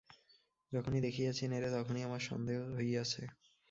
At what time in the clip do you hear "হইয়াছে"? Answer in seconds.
2.75-3.23